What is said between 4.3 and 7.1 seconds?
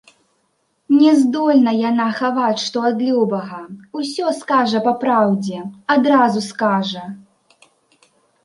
скажа па праўдзе, адразу скажа.